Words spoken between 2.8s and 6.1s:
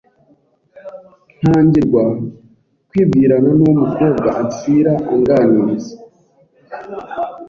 kwibwirana n’uwo mukobwa Ansir anganiriza